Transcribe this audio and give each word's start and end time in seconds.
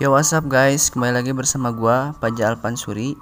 Yo 0.00 0.16
what's 0.16 0.32
up 0.32 0.48
guys, 0.48 0.88
kembali 0.88 1.12
lagi 1.12 1.36
bersama 1.36 1.76
gua 1.76 2.16
Paja 2.16 2.48
Alpansuri. 2.48 3.20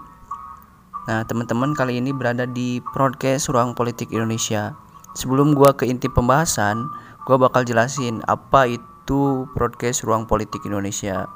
Nah 1.10 1.26
teman-teman 1.26 1.74
kali 1.74 1.98
ini 1.98 2.14
berada 2.14 2.46
di 2.46 2.78
podcast 2.94 3.50
Ruang 3.50 3.74
Politik 3.74 4.14
Indonesia. 4.14 4.78
Sebelum 5.10 5.58
gua 5.58 5.74
ke 5.74 5.90
inti 5.90 6.06
pembahasan, 6.06 6.86
gua 7.26 7.34
bakal 7.34 7.66
jelasin 7.66 8.22
apa 8.30 8.70
itu 8.70 9.50
podcast 9.58 10.06
Ruang 10.06 10.30
Politik 10.30 10.62
Indonesia. 10.70 11.26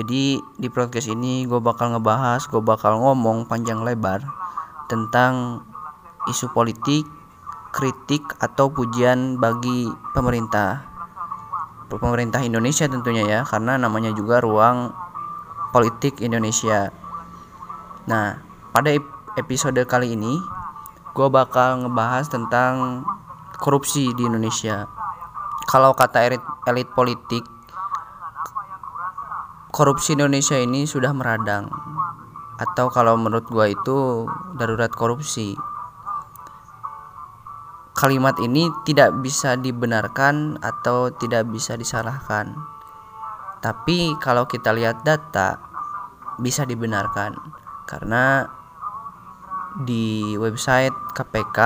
Jadi 0.00 0.40
di 0.40 0.68
podcast 0.72 1.12
ini 1.12 1.44
gue 1.44 1.60
bakal 1.60 1.92
ngebahas, 1.92 2.48
gue 2.48 2.64
bakal 2.64 3.04
ngomong 3.04 3.52
panjang 3.52 3.84
lebar 3.84 4.24
tentang 4.88 5.60
isu 6.24 6.48
politik, 6.56 7.04
kritik 7.76 8.24
atau 8.40 8.72
pujian 8.72 9.36
bagi 9.36 9.92
pemerintah 10.16 10.89
pemerintah 11.98 12.38
Indonesia 12.46 12.86
tentunya 12.86 13.26
ya 13.26 13.40
karena 13.42 13.74
namanya 13.74 14.14
juga 14.14 14.38
ruang 14.38 14.94
politik 15.74 16.22
Indonesia. 16.22 16.94
Nah 18.06 18.38
pada 18.70 18.94
episode 19.34 19.82
kali 19.90 20.14
ini 20.14 20.38
gue 21.10 21.28
bakal 21.28 21.82
ngebahas 21.82 22.30
tentang 22.30 23.02
korupsi 23.58 24.14
di 24.14 24.22
Indonesia. 24.30 24.86
Kalau 25.66 25.94
kata 25.94 26.26
elit, 26.30 26.42
elit 26.70 26.88
politik 26.94 27.42
korupsi 29.70 30.14
Indonesia 30.14 30.58
ini 30.58 30.86
sudah 30.86 31.10
meradang. 31.10 31.70
Atau 32.60 32.92
kalau 32.92 33.16
menurut 33.16 33.48
gue 33.48 33.72
itu 33.72 34.28
darurat 34.58 34.92
korupsi 34.92 35.56
kalimat 38.00 38.32
ini 38.40 38.72
tidak 38.88 39.12
bisa 39.20 39.60
dibenarkan 39.60 40.56
atau 40.64 41.12
tidak 41.12 41.44
bisa 41.52 41.76
disalahkan. 41.76 42.56
Tapi 43.60 44.16
kalau 44.24 44.48
kita 44.48 44.72
lihat 44.72 45.04
data 45.04 45.60
bisa 46.40 46.64
dibenarkan. 46.64 47.36
Karena 47.84 48.48
di 49.84 50.32
website 50.40 50.96
KPK 51.12 51.58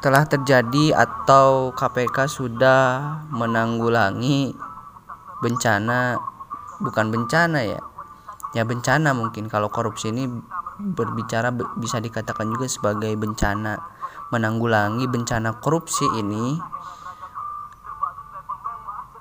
telah 0.00 0.24
terjadi 0.24 0.96
atau 0.96 1.76
KPK 1.76 2.16
sudah 2.32 2.80
menanggulangi 3.28 4.56
bencana 5.44 6.16
bukan 6.80 7.12
bencana 7.12 7.60
ya 7.60 7.80
ya 8.56 8.64
bencana 8.64 9.12
mungkin. 9.12 9.52
Kalau 9.52 9.68
korupsi 9.68 10.08
ini 10.16 10.24
berbicara 10.80 11.52
bisa 11.76 12.00
dikatakan 12.00 12.48
juga 12.48 12.64
sebagai 12.72 13.12
bencana 13.20 13.97
menanggulangi 14.28 15.08
bencana 15.08 15.56
korupsi 15.60 16.04
ini 16.20 16.60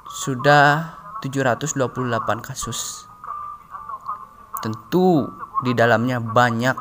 sudah 0.07 0.97
728 1.23 1.87
kasus. 2.43 3.07
Tentu 4.59 5.29
di 5.61 5.71
dalamnya 5.77 6.17
banyak 6.19 6.75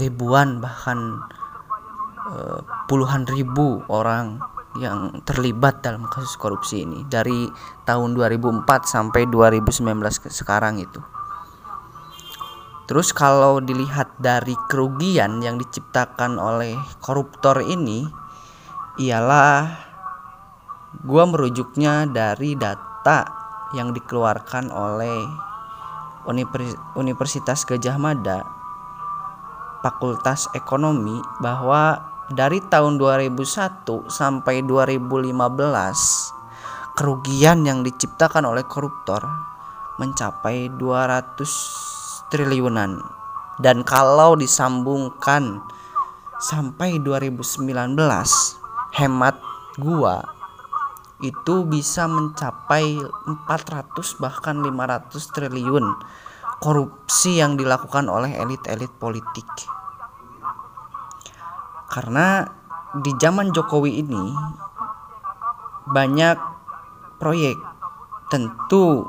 ribuan 0.00 0.58
bahkan 0.58 1.20
uh, 2.28 2.60
puluhan 2.88 3.28
ribu 3.28 3.84
orang 3.92 4.40
yang 4.80 5.20
terlibat 5.28 5.84
dalam 5.84 6.08
kasus 6.08 6.40
korupsi 6.40 6.88
ini 6.88 7.04
dari 7.04 7.44
tahun 7.84 8.16
2004 8.16 8.64
sampai 8.88 9.28
2019 9.28 10.32
sekarang 10.32 10.80
itu. 10.80 11.00
Terus 12.92 13.08
kalau 13.16 13.56
dilihat 13.56 14.20
dari 14.20 14.52
kerugian 14.68 15.40
yang 15.40 15.56
diciptakan 15.56 16.36
oleh 16.36 16.76
koruptor 17.00 17.64
ini 17.64 18.04
ialah 19.00 19.64
gua 21.00 21.24
merujuknya 21.24 22.04
dari 22.12 22.52
data 22.52 23.24
yang 23.72 23.96
dikeluarkan 23.96 24.68
oleh 24.68 25.24
Universitas 26.92 27.64
Gajah 27.64 27.96
Mada 27.96 28.44
Fakultas 29.80 30.52
Ekonomi 30.52 31.16
bahwa 31.40 31.96
dari 32.28 32.60
tahun 32.60 33.00
2001 33.00 33.88
sampai 34.12 34.68
2015 34.68 35.32
kerugian 36.92 37.64
yang 37.64 37.80
diciptakan 37.80 38.44
oleh 38.44 38.68
koruptor 38.68 39.24
mencapai 39.96 40.68
200 40.76 41.91
triliunan 42.32 42.96
dan 43.60 43.84
kalau 43.84 44.32
disambungkan 44.32 45.60
sampai 46.40 46.96
2019 47.04 47.68
hemat 48.96 49.36
gua 49.76 50.24
itu 51.22 51.62
bisa 51.68 52.10
mencapai 52.10 52.98
400 52.98 54.18
bahkan 54.18 54.58
500 54.58 55.34
triliun 55.36 55.86
korupsi 56.58 57.38
yang 57.38 57.54
dilakukan 57.54 58.10
oleh 58.10 58.34
elit-elit 58.38 58.90
politik. 58.98 59.46
Karena 61.86 62.42
di 62.98 63.14
zaman 63.22 63.54
Jokowi 63.54 64.02
ini 64.02 64.24
banyak 65.90 66.38
proyek 67.22 67.58
tentu 68.30 69.06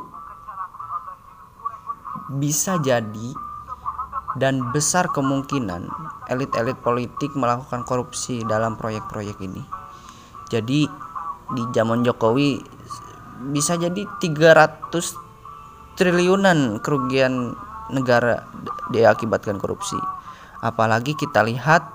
bisa 2.38 2.82
jadi 2.82 3.30
dan 4.38 4.74
besar 4.74 5.06
kemungkinan 5.14 5.86
elit-elit 6.30 6.78
politik 6.82 7.30
melakukan 7.38 7.86
korupsi 7.86 8.42
dalam 8.50 8.74
proyek-proyek 8.74 9.38
ini. 9.46 9.62
Jadi 10.50 10.90
di 11.54 11.64
zaman 11.74 12.02
Jokowi 12.02 12.58
bisa 13.54 13.78
jadi 13.78 14.08
300 14.18 14.90
triliunan 15.94 16.82
kerugian 16.82 17.54
negara 17.94 18.42
diakibatkan 18.90 19.62
korupsi. 19.62 19.98
Apalagi 20.64 21.14
kita 21.14 21.46
lihat 21.46 21.86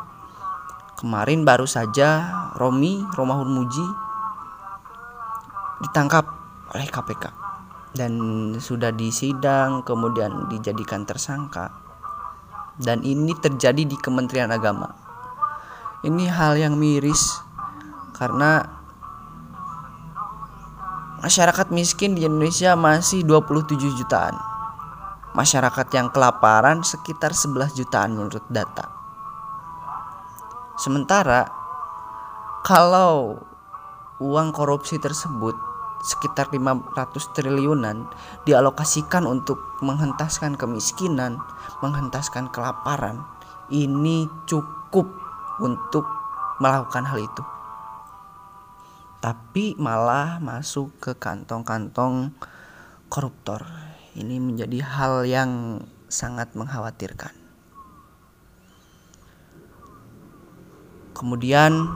kemarin 1.01 1.43
baru 1.43 1.67
saja 1.67 2.31
Romi 2.55 3.03
Romahur 3.17 3.49
Muji 3.49 3.87
ditangkap 5.83 6.27
oleh 6.75 6.87
KPK 6.91 7.48
dan 7.97 8.13
sudah 8.59 8.93
disidang 8.93 9.85
kemudian 9.85 10.51
dijadikan 10.53 11.09
tersangka. 11.09 11.73
Dan 12.79 13.03
ini 13.03 13.35
terjadi 13.35 13.83
di 13.83 13.97
Kementerian 13.99 14.55
Agama. 14.55 14.95
Ini 16.07 16.31
hal 16.31 16.55
yang 16.55 16.79
miris 16.79 17.43
karena 18.15 18.63
masyarakat 21.19 21.75
miskin 21.75 22.15
di 22.15 22.23
Indonesia 22.23 22.79
masih 22.79 23.27
27 23.27 23.99
jutaan. 23.99 24.39
Masyarakat 25.35 25.87
yang 25.95 26.09
kelaparan 26.15 26.87
sekitar 26.87 27.35
11 27.35 27.75
jutaan 27.75 28.15
menurut 28.15 28.47
data. 28.47 28.91
Sementara 30.79 31.51
kalau 32.63 33.43
uang 34.23 34.55
korupsi 34.55 35.03
tersebut 35.03 35.68
sekitar 36.03 36.51
500 36.55 37.35
triliunan 37.35 38.07
dialokasikan 38.47 39.27
untuk 39.27 39.59
menghentaskan 39.83 40.55
kemiskinan, 40.55 41.43
menghentaskan 41.83 42.51
kelaparan. 42.55 43.27
Ini 43.69 44.31
cukup 44.49 45.07
untuk 45.61 46.07
melakukan 46.63 47.05
hal 47.07 47.19
itu. 47.21 47.43
Tapi 49.19 49.75
malah 49.77 50.39
masuk 50.39 50.95
ke 51.03 51.13
kantong-kantong 51.19 52.31
koruptor. 53.11 53.67
Ini 54.15 54.39
menjadi 54.39 54.79
hal 54.83 55.27
yang 55.27 55.83
sangat 56.07 56.55
mengkhawatirkan. 56.55 57.35
Kemudian 61.19 61.91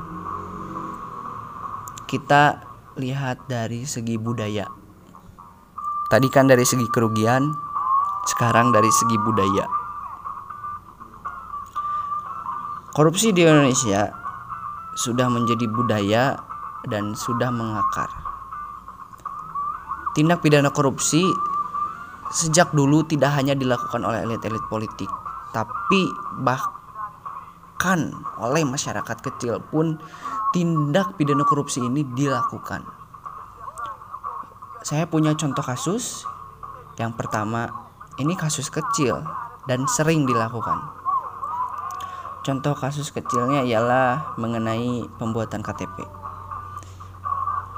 kita 2.10 2.71
lihat 2.96 3.48
dari 3.48 3.88
segi 3.88 4.20
budaya. 4.20 4.68
Tadi 6.12 6.28
kan 6.28 6.44
dari 6.44 6.64
segi 6.66 6.84
kerugian, 6.92 7.48
sekarang 8.28 8.68
dari 8.70 8.90
segi 8.92 9.16
budaya. 9.16 9.64
Korupsi 12.92 13.32
di 13.32 13.40
Indonesia 13.40 14.12
sudah 14.92 15.24
menjadi 15.32 15.64
budaya 15.72 16.36
dan 16.92 17.16
sudah 17.16 17.48
mengakar. 17.48 18.12
Tindak 20.12 20.44
pidana 20.44 20.68
korupsi 20.68 21.24
sejak 22.28 22.76
dulu 22.76 23.00
tidak 23.08 23.32
hanya 23.32 23.56
dilakukan 23.56 24.04
oleh 24.04 24.20
elit-elit 24.28 24.60
politik, 24.68 25.08
tapi 25.56 26.00
bahkan 26.44 28.12
oleh 28.36 28.60
masyarakat 28.68 29.16
kecil 29.24 29.64
pun 29.72 29.96
tindak 30.52 31.16
pidana 31.16 31.42
korupsi 31.48 31.80
ini 31.80 32.04
dilakukan. 32.12 32.84
Saya 34.84 35.08
punya 35.08 35.32
contoh 35.34 35.64
kasus. 35.64 36.28
Yang 37.00 37.16
pertama, 37.16 37.72
ini 38.20 38.36
kasus 38.36 38.68
kecil 38.68 39.24
dan 39.64 39.88
sering 39.88 40.28
dilakukan. 40.28 40.92
Contoh 42.42 42.74
kasus 42.74 43.14
kecilnya 43.14 43.64
ialah 43.64 44.36
mengenai 44.36 45.06
pembuatan 45.16 45.64
KTP. 45.64 46.04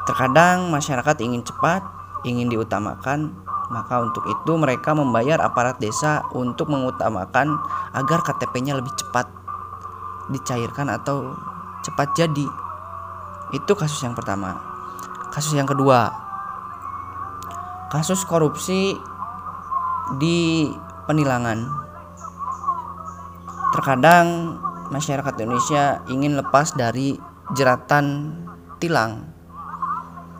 Terkadang 0.08 0.72
masyarakat 0.72 1.16
ingin 1.20 1.44
cepat, 1.44 1.84
ingin 2.24 2.48
diutamakan, 2.48 3.36
maka 3.68 4.00
untuk 4.00 4.24
itu 4.24 4.52
mereka 4.56 4.96
membayar 4.96 5.40
aparat 5.40 5.76
desa 5.80 6.24
untuk 6.32 6.72
mengutamakan 6.72 7.54
agar 7.92 8.24
KTP-nya 8.24 8.76
lebih 8.80 8.92
cepat 8.96 9.28
dicairkan 10.32 10.88
atau 10.88 11.36
cepat 11.84 12.16
jadi. 12.16 12.63
Itu 13.52 13.76
kasus 13.76 14.00
yang 14.06 14.16
pertama. 14.16 14.56
Kasus 15.34 15.52
yang 15.58 15.66
kedua, 15.66 16.14
kasus 17.90 18.22
korupsi 18.24 18.94
di 20.16 20.70
penilangan. 21.04 21.58
Terkadang 23.74 24.56
masyarakat 24.88 25.34
Indonesia 25.42 26.00
ingin 26.06 26.38
lepas 26.38 26.78
dari 26.78 27.18
jeratan 27.52 28.30
tilang 28.78 29.34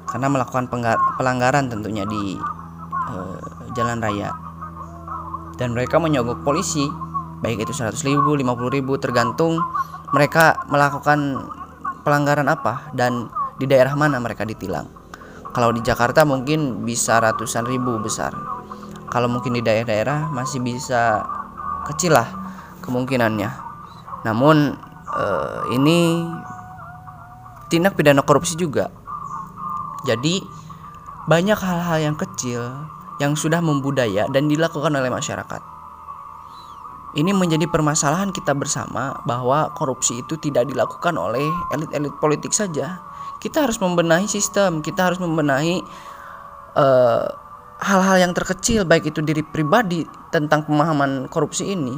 karena 0.09 0.31
melakukan 0.31 0.71
pelanggaran 1.19 1.67
tentunya 1.67 2.07
di 2.07 2.39
uh, 3.11 3.41
jalan 3.75 3.99
raya 3.99 4.31
dan 5.59 5.75
mereka 5.75 5.99
menyogok 5.99 6.47
polisi 6.47 6.87
baik 7.43 7.67
itu 7.67 7.75
100 7.75 7.99
ribu 8.07 8.39
50 8.39 8.77
ribu 8.79 8.95
tergantung 8.97 9.59
mereka 10.15 10.63
melakukan 10.71 11.43
pelanggaran 12.05 12.47
apa 12.47 12.93
dan 12.93 13.33
di 13.59 13.65
daerah 13.67 13.97
mana 13.97 14.21
mereka 14.21 14.45
ditilang? 14.45 14.87
Kalau 15.55 15.71
di 15.73 15.81
Jakarta 15.81 16.23
mungkin 16.23 16.85
bisa 16.85 17.19
ratusan 17.19 17.65
ribu 17.65 17.97
besar. 18.03 18.35
Kalau 19.09 19.31
mungkin 19.31 19.55
di 19.55 19.63
daerah-daerah 19.63 20.31
masih 20.35 20.59
bisa 20.59 21.23
kecil 21.87 22.15
lah 22.19 22.27
kemungkinannya. 22.83 23.51
Namun 24.27 24.75
uh, 25.15 25.61
ini 25.71 26.27
tindak 27.71 27.95
pidana 27.95 28.27
korupsi 28.27 28.59
juga. 28.59 28.91
Jadi 30.05 30.43
banyak 31.25 31.57
hal-hal 31.57 32.13
yang 32.13 32.17
kecil 32.19 32.61
yang 33.23 33.39
sudah 33.39 33.63
membudaya 33.63 34.27
dan 34.29 34.51
dilakukan 34.51 34.93
oleh 34.93 35.09
masyarakat. 35.09 35.74
Ini 37.15 37.31
menjadi 37.31 37.71
permasalahan 37.71 38.35
kita 38.35 38.59
bersama 38.59 39.15
bahwa 39.23 39.71
korupsi 39.79 40.19
itu 40.19 40.35
tidak 40.43 40.67
dilakukan 40.67 41.15
oleh 41.15 41.47
elit-elit 41.71 42.11
politik 42.19 42.51
saja. 42.51 42.99
Kita 43.39 43.63
harus 43.63 43.79
membenahi 43.79 44.27
sistem, 44.27 44.83
kita 44.83 45.13
harus 45.13 45.23
membenahi 45.23 45.79
eh, 46.75 47.27
hal-hal 47.79 48.17
yang 48.19 48.35
terkecil 48.35 48.83
baik 48.83 49.15
itu 49.15 49.23
diri 49.23 49.47
pribadi 49.47 50.03
tentang 50.35 50.67
pemahaman 50.67 51.31
korupsi 51.31 51.71
ini. 51.71 51.95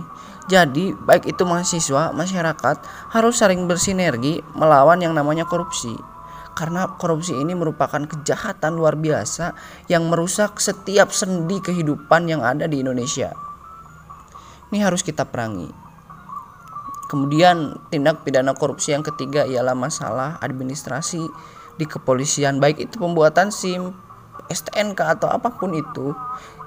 Jadi, 0.52 0.92
baik 0.92 1.32
itu 1.32 1.42
mahasiswa, 1.48 2.12
masyarakat 2.12 2.76
harus 3.16 3.34
saling 3.40 3.64
bersinergi 3.64 4.44
melawan 4.52 5.00
yang 5.00 5.16
namanya 5.16 5.48
korupsi 5.48 5.96
karena 6.56 6.88
korupsi 6.96 7.36
ini 7.36 7.52
merupakan 7.52 8.00
kejahatan 8.08 8.80
luar 8.80 8.96
biasa 8.96 9.52
yang 9.92 10.08
merusak 10.08 10.56
setiap 10.56 11.12
sendi 11.12 11.60
kehidupan 11.60 12.32
yang 12.32 12.40
ada 12.40 12.64
di 12.64 12.80
Indonesia. 12.80 13.45
Ini 14.70 14.82
harus 14.82 15.06
kita 15.06 15.26
perangi. 15.28 15.70
Kemudian 17.06 17.78
tindak 17.86 18.26
pidana 18.26 18.50
korupsi 18.50 18.90
yang 18.90 19.06
ketiga 19.06 19.46
ialah 19.46 19.78
masalah 19.78 20.42
administrasi 20.42 21.22
di 21.78 21.86
kepolisian 21.86 22.58
baik 22.58 22.82
itu 22.82 22.98
pembuatan 22.98 23.54
SIM, 23.54 23.94
STNK 24.50 25.20
atau 25.20 25.30
apa 25.30 25.54
pun 25.54 25.70
itu. 25.70 26.10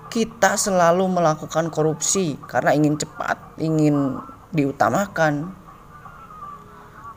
Kita 0.07 0.55
selalu 0.55 1.05
melakukan 1.11 1.67
korupsi 1.67 2.39
karena 2.47 2.71
ingin 2.71 2.97
cepat, 2.97 3.59
ingin 3.61 4.17
diutamakan, 4.55 5.53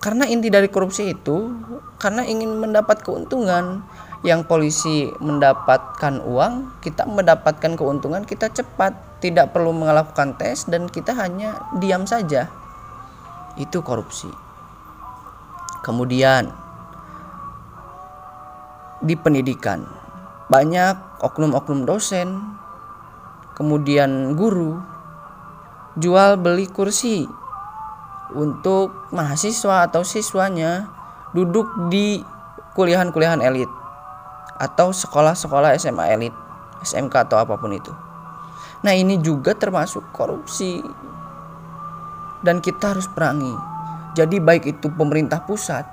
karena 0.03 0.27
inti 0.27 0.51
dari 0.51 0.67
korupsi 0.67 1.15
itu 1.15 1.55
karena 2.03 2.27
ingin 2.27 2.59
mendapat 2.59 3.07
keuntungan. 3.07 3.87
Yang 4.23 4.47
polisi 4.47 5.11
mendapatkan 5.19 6.23
uang, 6.23 6.79
kita 6.79 7.07
mendapatkan 7.11 7.75
keuntungan, 7.75 8.23
kita 8.23 8.47
cepat, 8.55 8.95
tidak 9.23 9.55
perlu 9.55 9.71
melakukan 9.71 10.35
tes 10.35 10.67
dan 10.67 10.91
kita 10.91 11.15
hanya 11.15 11.63
diam 11.79 12.03
saja. 12.05 12.51
Itu 13.55 13.87
korupsi. 13.87 14.27
Kemudian 15.87 16.51
di 18.99 19.15
pendidikan 19.15 19.87
banyak 20.51 21.23
oknum-oknum 21.23 21.87
dosen, 21.87 22.59
kemudian 23.55 24.35
guru 24.35 24.83
jual 25.95 26.35
beli 26.43 26.67
kursi 26.67 27.27
untuk 28.35 29.13
mahasiswa 29.15 29.87
atau 29.87 30.03
siswanya 30.03 30.91
duduk 31.37 31.69
di 31.93 32.25
kuliahan-kuliahan 32.75 33.45
elit 33.45 33.69
atau 34.57 34.95
sekolah-sekolah 34.95 35.77
SMA 35.77 36.05
elit, 36.15 36.35
SMK 36.81 37.29
atau 37.29 37.37
apa 37.39 37.59
pun 37.59 37.75
itu. 37.75 37.93
Nah, 38.83 38.93
ini 38.95 39.19
juga 39.23 39.55
termasuk 39.55 40.11
korupsi. 40.11 40.83
Dan 42.43 42.59
kita 42.59 42.95
harus 42.95 43.07
perangi. 43.07 43.55
Jadi 44.19 44.43
baik 44.43 44.67
itu 44.67 44.91
pemerintah 44.91 45.47
pusat, 45.47 45.87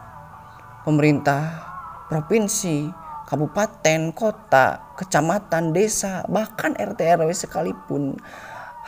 pemerintah 0.81 1.69
provinsi, 2.09 2.89
kabupaten, 3.29 4.09
kota, 4.17 4.97
kecamatan, 4.97 5.71
desa, 5.71 6.25
bahkan 6.25 6.73
RT 6.73 6.99
RW 7.15 7.29
sekalipun 7.29 8.17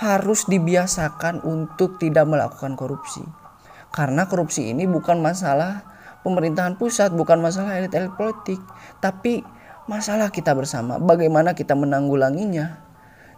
harus 0.01 0.49
dibiasakan 0.49 1.45
untuk 1.45 2.01
tidak 2.01 2.25
melakukan 2.25 2.73
korupsi. 2.73 3.21
Karena 3.93 4.25
korupsi 4.25 4.73
ini 4.73 4.89
bukan 4.89 5.21
masalah 5.21 5.85
pemerintahan 6.25 6.81
pusat, 6.81 7.13
bukan 7.13 7.37
masalah 7.37 7.77
elit-elit 7.77 8.09
politik, 8.17 8.57
tapi 8.97 9.45
masalah 9.85 10.33
kita 10.33 10.57
bersama. 10.57 10.97
Bagaimana 10.97 11.53
kita 11.53 11.77
menanggulanginya? 11.77 12.90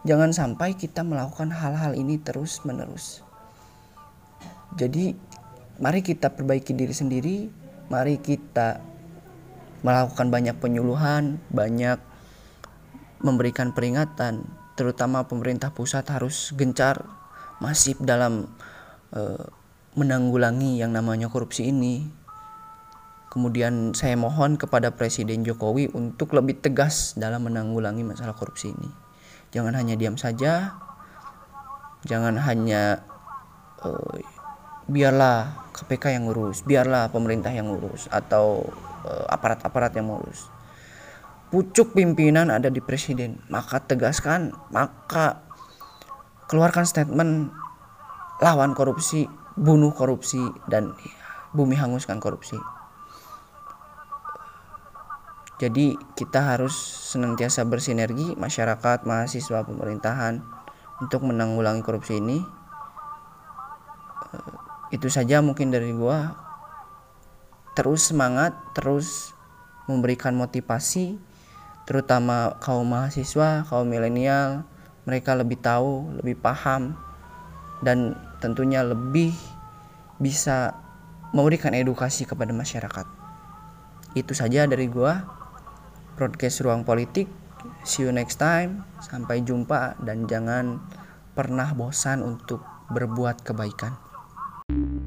Jangan 0.03 0.35
sampai 0.35 0.75
kita 0.75 0.99
melakukan 1.07 1.55
hal-hal 1.55 1.95
ini 1.95 2.19
terus-menerus. 2.19 3.23
Jadi, 4.75 5.15
mari 5.79 6.03
kita 6.03 6.27
perbaiki 6.35 6.75
diri 6.75 6.91
sendiri, 6.91 7.47
mari 7.87 8.19
kita 8.19 8.83
melakukan 9.79 10.27
banyak 10.27 10.59
penyuluhan, 10.59 11.39
banyak 11.51 11.99
memberikan 13.23 13.71
peringatan, 13.71 14.43
terutama 14.75 15.23
pemerintah 15.23 15.71
pusat 15.71 16.03
harus 16.11 16.51
gencar 16.51 17.07
masif 17.63 17.95
dalam 18.03 18.51
uh, 19.15 19.45
menanggulangi 19.95 20.83
yang 20.83 20.91
namanya 20.91 21.31
korupsi 21.31 21.71
ini. 21.71 22.11
Kemudian 23.31 23.95
saya 23.97 24.19
mohon 24.19 24.59
kepada 24.59 24.93
Presiden 24.93 25.47
Jokowi 25.47 25.89
untuk 25.95 26.35
lebih 26.37 26.59
tegas 26.59 27.15
dalam 27.17 27.47
menanggulangi 27.47 28.03
masalah 28.05 28.35
korupsi 28.37 28.69
ini. 28.69 29.02
Jangan 29.53 29.77
hanya 29.77 29.93
diam 29.93 30.17
saja, 30.17 30.73
jangan 32.09 32.41
hanya 32.41 33.05
uh, 33.85 34.17
biarlah 34.89 35.69
KPK 35.77 36.17
yang 36.17 36.25
ngurus, 36.25 36.65
biarlah 36.65 37.13
pemerintah 37.13 37.53
yang 37.53 37.69
ngurus 37.69 38.09
atau 38.09 38.65
uh, 39.05 39.25
aparat-aparat 39.29 39.93
yang 39.93 40.09
ngurus. 40.09 40.49
Pucuk 41.53 41.93
pimpinan 41.93 42.49
ada 42.49 42.73
di 42.73 42.81
presiden, 42.81 43.37
maka 43.53 43.77
tegaskan, 43.77 44.57
maka 44.73 45.45
keluarkan 46.49 46.89
statement 46.89 47.53
lawan 48.41 48.73
korupsi 48.73 49.29
bunuh 49.53 49.93
korupsi 49.93 50.41
dan 50.65 50.97
bumi 51.53 51.77
hanguskan 51.77 52.17
korupsi. 52.17 52.57
Jadi 55.61 55.93
kita 56.17 56.55
harus 56.55 56.73
senantiasa 57.13 57.63
bersinergi 57.67 58.33
masyarakat, 58.33 59.05
mahasiswa, 59.05 59.65
pemerintahan 59.65 60.41
untuk 60.99 61.25
menanggulangi 61.25 61.85
korupsi 61.85 62.17
ini. 62.17 62.41
Eh, 64.33 64.97
itu 64.97 65.07
saja 65.13 65.41
mungkin 65.45 65.69
dari 65.69 65.93
gua. 65.93 66.33
Terus 67.73 68.13
semangat, 68.13 68.53
terus 68.77 69.33
memberikan 69.89 70.37
motivasi 70.37 71.17
terutama 71.83 72.55
kaum 72.63 72.87
mahasiswa, 72.87 73.67
kaum 73.67 73.87
milenial, 73.91 74.63
mereka 75.03 75.35
lebih 75.35 75.59
tahu, 75.59 76.15
lebih 76.23 76.39
paham 76.39 76.95
dan 77.83 78.15
tentunya 78.39 78.79
lebih 78.87 79.35
bisa 80.19 80.79
memberikan 81.35 81.75
edukasi 81.75 82.23
kepada 82.23 82.55
masyarakat. 82.55 83.03
Itu 84.15 84.31
saja 84.31 84.63
dari 84.63 84.87
gua. 84.87 85.42
Broadcast 86.15 86.61
Ruang 86.61 86.85
Politik. 86.85 87.27
See 87.83 88.03
you 88.03 88.11
next 88.11 88.37
time. 88.39 88.85
Sampai 89.03 89.43
jumpa 89.43 89.99
dan 90.03 90.29
jangan 90.29 90.79
pernah 91.33 91.73
bosan 91.73 92.21
untuk 92.21 92.63
berbuat 92.93 93.41
kebaikan. 93.43 93.97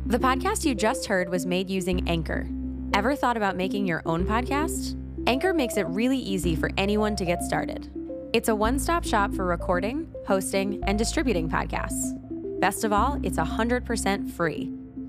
The 0.07 0.19
podcast 0.19 0.63
you 0.63 0.75
just 0.75 1.07
heard 1.07 1.31
was 1.31 1.47
made 1.47 1.71
using 1.71 2.07
Anchor. 2.07 2.47
Ever 2.95 3.15
thought 3.15 3.37
about 3.37 3.57
making 3.57 3.87
your 3.87 4.03
own 4.07 4.23
podcast? 4.23 4.95
Anchor 5.27 5.53
makes 5.53 5.77
it 5.77 5.87
really 5.91 6.19
easy 6.19 6.55
for 6.55 6.71
anyone 6.79 7.17
to 7.17 7.25
get 7.25 7.43
started. 7.43 7.91
It's 8.33 8.49
a 8.49 8.55
one 8.55 8.79
stop 8.79 9.03
shop 9.03 9.35
for 9.35 9.45
recording, 9.45 10.07
hosting, 10.27 10.85
and 10.85 10.99
distributing 10.99 11.49
podcasts. 11.49 12.15
Best 12.61 12.85
of 12.85 12.93
all, 12.93 13.19
it's 13.23 13.39
100% 13.39 13.83
free. 14.31 14.76